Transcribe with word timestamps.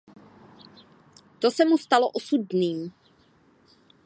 To 1.39 1.51
se 1.51 1.65
mu 1.65 1.77
stalo 1.77 2.09
osudným. 2.09 2.93